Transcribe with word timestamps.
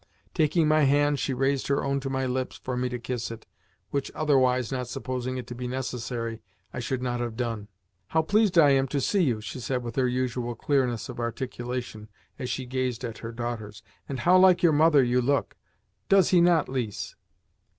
Taking 0.33 0.67
my 0.67 0.85
hand, 0.85 1.19
she 1.19 1.31
raised 1.31 1.67
her 1.67 1.83
own 1.83 1.99
to 1.99 2.09
my 2.09 2.25
lips 2.25 2.57
for 2.63 2.75
me 2.75 2.89
to 2.89 2.97
kiss 2.97 3.29
it 3.29 3.45
which 3.91 4.11
otherwise, 4.15 4.71
not 4.71 4.87
supposing 4.87 5.37
it 5.37 5.45
to 5.45 5.53
be 5.53 5.67
necessary, 5.67 6.41
I 6.73 6.79
should 6.79 7.03
not 7.03 7.19
have 7.19 7.37
done. 7.37 7.67
"How 8.07 8.23
pleased 8.23 8.57
I 8.57 8.71
am 8.71 8.87
to 8.87 8.99
see 8.99 9.21
you!" 9.23 9.41
she 9.41 9.59
said 9.59 9.83
with 9.83 9.97
her 9.97 10.07
usual 10.07 10.55
clearness 10.55 11.07
of 11.07 11.19
articulation 11.19 12.09
as 12.39 12.49
she 12.49 12.65
gazed 12.65 13.03
at 13.05 13.19
her 13.19 13.31
daughters. 13.31 13.83
"And 14.09 14.21
how 14.21 14.39
like 14.39 14.63
your 14.63 14.73
mother 14.73 15.03
you 15.03 15.21
look! 15.21 15.55
Does 16.09 16.29
he 16.29 16.41
not, 16.41 16.67
Lise?" 16.67 17.15